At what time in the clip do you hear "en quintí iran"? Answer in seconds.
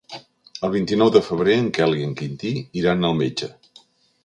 2.07-3.11